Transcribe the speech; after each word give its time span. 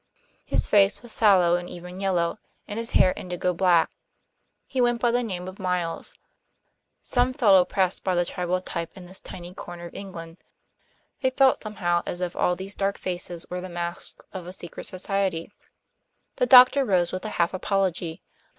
His 0.43 0.65
face 0.65 1.03
was 1.03 1.11
sallow 1.11 1.57
and 1.57 1.69
even 1.69 1.99
yellow, 1.99 2.39
and 2.67 2.79
his 2.79 2.93
hair 2.93 3.13
indigo 3.15 3.53
black. 3.53 3.91
He 4.65 4.81
went 4.81 4.99
by 4.99 5.11
the 5.11 5.21
name 5.21 5.47
of 5.47 5.59
Miles. 5.59 6.17
Some 7.03 7.33
felt 7.33 7.61
oppressed 7.61 8.03
by 8.03 8.15
the 8.15 8.25
tribal 8.25 8.61
type 8.61 8.97
in 8.97 9.05
this 9.05 9.19
tiny 9.19 9.53
corner 9.53 9.85
of 9.85 9.93
England. 9.93 10.37
They 11.21 11.29
felt 11.29 11.61
somehow 11.61 12.01
as 12.07 12.19
if 12.19 12.35
all 12.35 12.55
these 12.55 12.73
dark 12.73 12.97
faces 12.97 13.45
were 13.51 13.61
the 13.61 13.69
masks 13.69 14.25
of 14.33 14.47
a 14.47 14.53
secret 14.53 14.87
society. 14.87 15.51
The 16.37 16.47
doctor 16.47 16.83
rose 16.83 17.11
with 17.11 17.23
a 17.25 17.29
half 17.37 17.53
apology. 17.53 18.23